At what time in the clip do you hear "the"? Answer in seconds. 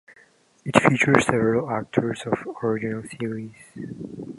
2.43-2.55